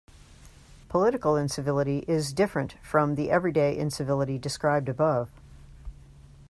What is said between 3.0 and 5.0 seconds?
the everyday incivility described